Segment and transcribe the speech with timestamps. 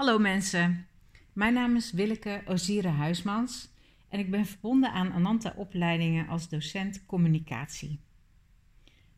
[0.00, 0.86] Hallo mensen,
[1.32, 3.68] mijn naam is Willeke Ozire Huismans
[4.08, 8.00] en ik ben verbonden aan Ananta Opleidingen als docent communicatie.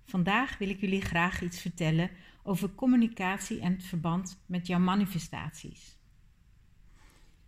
[0.04, 2.10] Vandaag wil ik jullie graag iets vertellen
[2.42, 5.96] over communicatie en het verband met jouw manifestaties.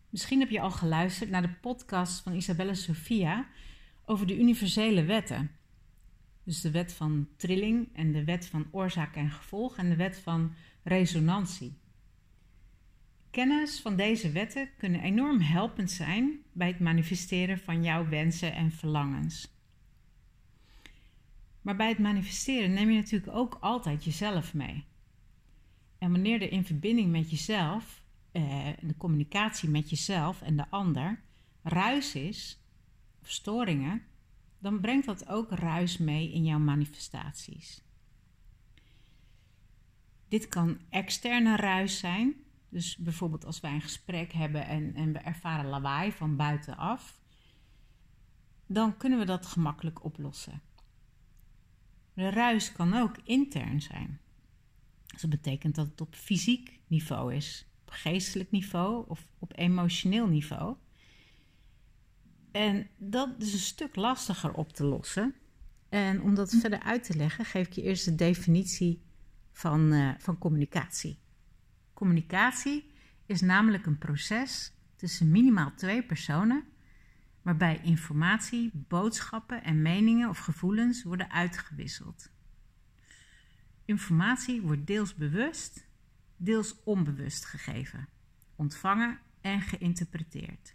[0.08, 3.48] Misschien heb je al geluisterd naar de podcast van Isabelle Sofia
[4.04, 5.50] over de universele wetten.
[6.44, 10.18] Dus de wet van trilling en de wet van oorzaak en gevolg en de wet
[10.18, 11.82] van resonantie.
[13.34, 18.70] Kennis van deze wetten kunnen enorm helpend zijn bij het manifesteren van jouw wensen en
[18.70, 19.54] verlangens.
[21.60, 24.84] Maar bij het manifesteren neem je natuurlijk ook altijd jezelf mee.
[25.98, 28.02] En wanneer er in verbinding met jezelf,
[28.32, 31.20] eh, de communicatie met jezelf en de ander,
[31.62, 32.62] ruis is,
[33.22, 34.02] of storingen,
[34.58, 37.82] dan brengt dat ook ruis mee in jouw manifestaties.
[40.28, 42.43] Dit kan externe ruis zijn,
[42.74, 47.20] dus bijvoorbeeld als wij een gesprek hebben en, en we ervaren lawaai van buitenaf,
[48.66, 50.62] dan kunnen we dat gemakkelijk oplossen.
[52.14, 54.20] De ruis kan ook intern zijn.
[55.06, 60.26] Dus dat betekent dat het op fysiek niveau is, op geestelijk niveau of op emotioneel
[60.26, 60.76] niveau.
[62.52, 65.34] En dat is een stuk lastiger op te lossen.
[65.88, 69.02] En om dat verder uit te leggen, geef ik je eerst de definitie
[69.52, 71.22] van, uh, van communicatie.
[71.94, 72.90] Communicatie
[73.26, 76.64] is namelijk een proces tussen minimaal twee personen
[77.42, 82.32] waarbij informatie, boodschappen en meningen of gevoelens worden uitgewisseld.
[83.84, 85.86] Informatie wordt deels bewust,
[86.36, 88.08] deels onbewust gegeven,
[88.56, 90.74] ontvangen en geïnterpreteerd.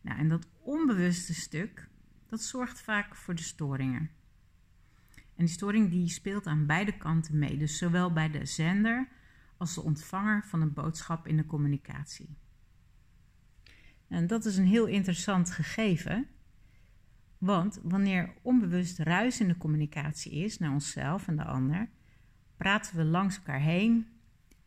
[0.00, 1.88] Nou, en dat onbewuste stuk,
[2.26, 4.10] dat zorgt vaak voor de storingen.
[5.14, 9.08] En die storing die speelt aan beide kanten mee, dus zowel bij de zender
[9.58, 12.36] als de ontvanger van een boodschap in de communicatie.
[14.08, 16.26] En dat is een heel interessant gegeven,
[17.38, 21.88] want wanneer onbewust ruis in de communicatie is naar onszelf en de ander,
[22.56, 24.06] praten we langs elkaar heen,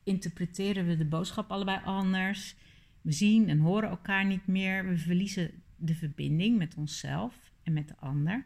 [0.04, 2.56] interpreteren we de boodschap allebei anders,
[3.02, 7.88] we zien en horen elkaar niet meer, we verliezen de verbinding met onszelf en met
[7.88, 8.46] de ander.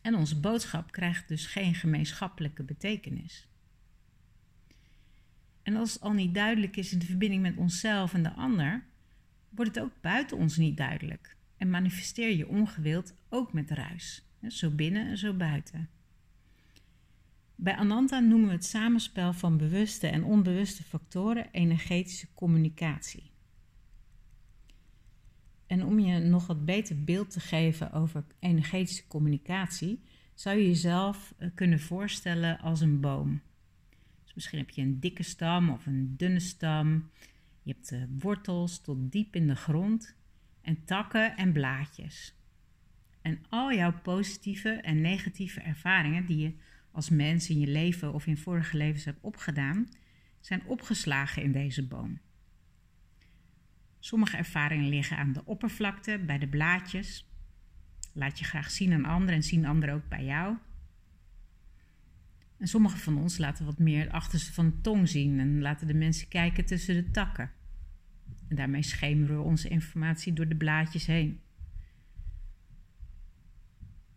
[0.00, 3.49] En onze boodschap krijgt dus geen gemeenschappelijke betekenis.
[5.70, 8.84] En als het al niet duidelijk is in de verbinding met onszelf en de ander,
[9.48, 11.36] wordt het ook buiten ons niet duidelijk.
[11.56, 15.88] En manifesteer je ongewild ook met ruis, zo binnen en zo buiten.
[17.54, 23.30] Bij Ananta noemen we het samenspel van bewuste en onbewuste factoren energetische communicatie.
[25.66, 30.02] En om je nog wat beter beeld te geven over energetische communicatie,
[30.34, 33.40] zou je jezelf eh, kunnen voorstellen als een boom.
[34.30, 37.10] Dus misschien heb je een dikke stam of een dunne stam.
[37.62, 40.14] Je hebt uh, wortels tot diep in de grond
[40.62, 42.34] en takken en blaadjes.
[43.22, 46.54] En al jouw positieve en negatieve ervaringen die je
[46.90, 49.88] als mens in je leven of in vorige levens hebt opgedaan,
[50.40, 52.20] zijn opgeslagen in deze boom.
[53.98, 57.28] Sommige ervaringen liggen aan de oppervlakte, bij de blaadjes.
[58.12, 60.56] Laat je graag zien aan anderen en zien anderen ook bij jou.
[62.60, 65.86] En sommige van ons laten wat meer het achterste van de tong zien en laten
[65.86, 67.50] de mensen kijken tussen de takken.
[68.48, 71.40] En daarmee schemeren we onze informatie door de blaadjes heen.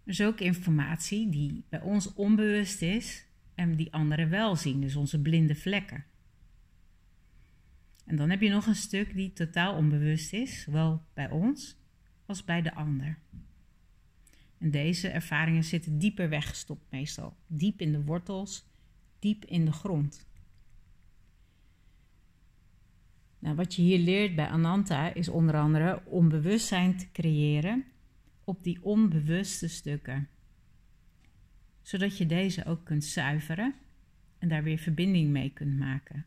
[0.04, 4.96] Er is ook informatie die bij ons onbewust is en die anderen wel zien, dus
[4.96, 6.06] onze blinde vlekken.
[8.06, 11.78] En dan heb je nog een stuk die totaal onbewust is, zowel bij ons
[12.26, 13.18] als bij de ander.
[14.64, 18.66] En deze ervaringen zitten dieper weggestopt meestal, diep in de wortels,
[19.20, 20.28] diep in de grond.
[23.40, 27.86] Nou, wat je hier leert bij Ananta is onder andere om bewustzijn te creëren
[28.44, 30.28] op die onbewuste stukken.
[31.82, 33.76] Zodat je deze ook kunt zuiveren
[34.38, 36.26] en daar weer verbinding mee kunt maken.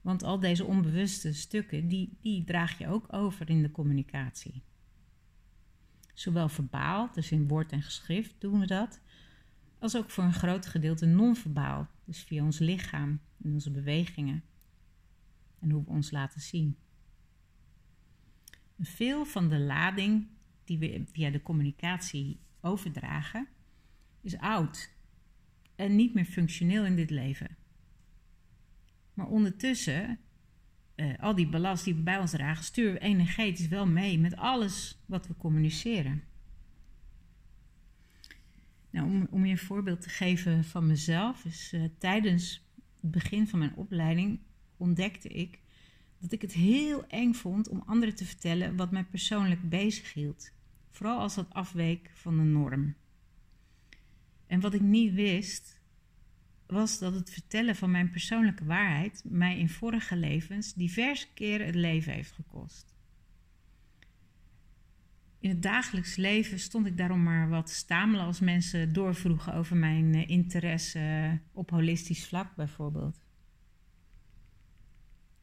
[0.00, 4.62] Want al deze onbewuste stukken, die, die draag je ook over in de communicatie.
[6.20, 9.00] Zowel verbaal, dus in woord en geschrift doen we dat,
[9.78, 14.42] als ook voor een groot gedeelte non-verbaal, dus via ons lichaam en onze bewegingen
[15.58, 16.76] en hoe we ons laten zien.
[18.78, 20.28] Veel van de lading
[20.64, 23.48] die we via de communicatie overdragen,
[24.20, 24.94] is oud
[25.76, 27.56] en niet meer functioneel in dit leven.
[29.14, 30.18] Maar ondertussen,
[31.00, 34.36] uh, al die ballast die we bij ons dragen, sturen we energetisch wel mee met
[34.36, 36.22] alles wat we communiceren.
[38.90, 42.68] Nou, om, om je een voorbeeld te geven van mezelf, is uh, tijdens
[43.00, 44.40] het begin van mijn opleiding
[44.76, 45.60] ontdekte ik
[46.18, 50.52] dat ik het heel eng vond om anderen te vertellen wat mij persoonlijk bezighield.
[50.90, 52.94] Vooral als dat afweek van de norm.
[54.46, 55.79] En wat ik niet wist,
[56.70, 61.74] was dat het vertellen van mijn persoonlijke waarheid mij in vorige levens diverse keren het
[61.74, 62.94] leven heeft gekost.
[65.40, 70.14] In het dagelijks leven stond ik daarom maar wat stamelen als mensen doorvroegen over mijn
[70.14, 73.20] eh, interesse op holistisch vlak bijvoorbeeld.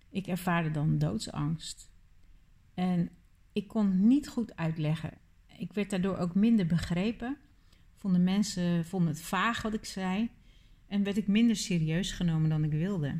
[0.09, 1.91] Ik ervaarde dan doodsangst.
[2.74, 3.09] En
[3.53, 5.18] ik kon niet goed uitleggen.
[5.57, 7.38] Ik werd daardoor ook minder begrepen.
[7.95, 10.29] Vonden mensen vonden het vaag wat ik zei.
[10.88, 13.19] En werd ik minder serieus genomen dan ik wilde.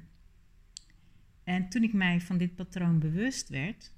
[1.44, 3.94] En toen ik mij van dit patroon bewust werd,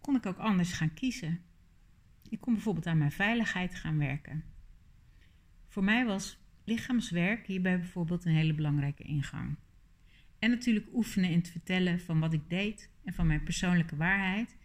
[0.00, 1.40] kon ik ook anders gaan kiezen.
[2.28, 4.44] Ik kon bijvoorbeeld aan mijn veiligheid gaan werken.
[5.68, 9.56] Voor mij was lichaamswerk hierbij bijvoorbeeld een hele belangrijke ingang.
[10.38, 14.56] En natuurlijk oefenen in het vertellen van wat ik deed en van mijn persoonlijke waarheid.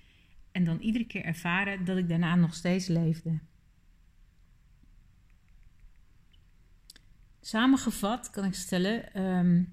[0.51, 3.39] En dan iedere keer ervaren dat ik daarna nog steeds leefde.
[7.47, 9.63] Samengevat kan ik stellen ehm,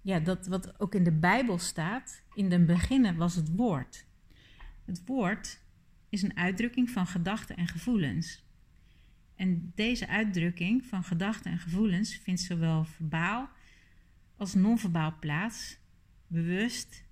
[0.00, 4.06] ja, dat wat ook in de Bijbel staat, in den beginnen was het woord.
[4.84, 5.60] Het woord
[6.08, 8.44] is een uitdrukking van gedachten en gevoelens.
[9.36, 13.48] En deze uitdrukking van gedachten en gevoelens vindt zowel verbaal
[14.36, 15.78] als non-verbaal plaats,
[16.26, 17.04] bewust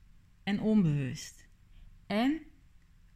[0.43, 1.47] en onbewust.
[2.07, 2.41] En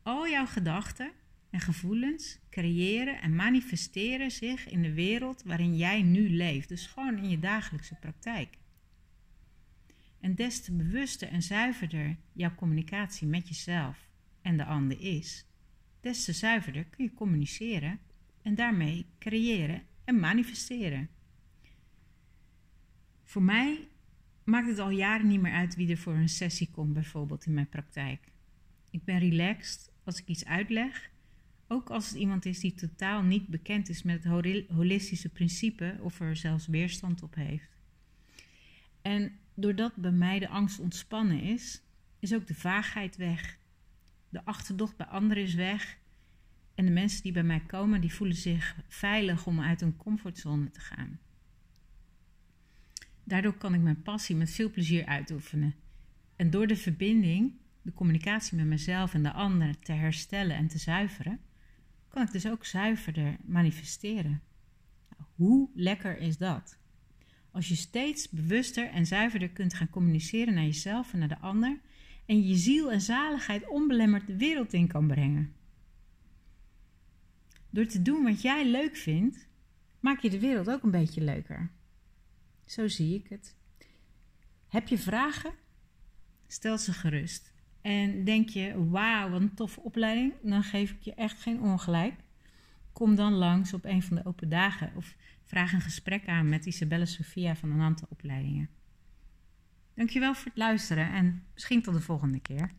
[0.02, 1.12] al jouw gedachten
[1.55, 7.19] en gevoelens creëren en manifesteren zich in de wereld waarin jij nu leeft, dus gewoon
[7.19, 8.59] in je dagelijkse praktijk.
[10.21, 14.09] En des te bewuster en zuiverder jouw communicatie met jezelf
[14.43, 15.47] en de ander is,
[16.01, 17.99] des te zuiverder kun je communiceren
[18.43, 21.09] en daarmee creëren en manifesteren.
[23.23, 23.89] Voor mij
[24.45, 27.55] maakt het al jaren niet meer uit wie er voor een sessie komt, bijvoorbeeld in
[27.55, 28.33] mijn praktijk.
[28.91, 31.12] Ik ben relaxed als ik iets uitleg,
[31.69, 36.20] ook als het iemand is die totaal niet bekend is met het holistische principe of
[36.20, 37.76] er zelfs weerstand op heeft.
[39.02, 41.82] En doordat bij mij de angst ontspannen is,
[42.19, 43.58] is ook de vaagheid weg.
[44.28, 45.99] De achterdocht bij anderen is weg.
[46.75, 50.70] En de mensen die bij mij komen, die voelen zich veilig om uit hun comfortzone
[50.70, 51.19] te gaan.
[53.25, 55.75] Daardoor kan ik mijn passie met veel plezier uitoefenen.
[56.37, 57.52] En door de verbinding,
[57.82, 61.40] de communicatie met mezelf en de ander te herstellen en te zuiveren,
[62.14, 64.43] kan ik dus ook zuiverder manifesteren.
[65.08, 66.78] Nou, hoe lekker is dat?
[67.50, 71.81] Als je steeds bewuster en zuiverder kunt gaan communiceren naar jezelf en naar de ander
[72.26, 75.55] en je ziel en zaligheid onbelemmerd de wereld in kan brengen.
[77.70, 79.49] Door te doen wat jij leuk vindt,
[80.00, 81.70] maak je de wereld ook een beetje leuker.
[82.66, 83.56] Zo zie ik het.
[84.69, 85.52] Heb je vragen?
[86.46, 87.54] Stel ze gerust.
[87.85, 92.15] En denk je, wauw, wat een toffe opleiding, dan geef ik je echt geen ongelijk.
[92.93, 96.67] Kom dan langs op een van de open dagen of vraag een gesprek aan met
[96.67, 98.69] Isabelle Sofia van een aantal opleidingen.
[99.95, 102.71] Dankjewel voor het luisteren en misschien tot de volgende keer.